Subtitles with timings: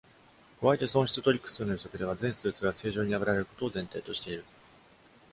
[0.59, 4.43] 加えて損失トリック数の予測では、全スーツが正常に破られることを前提としている。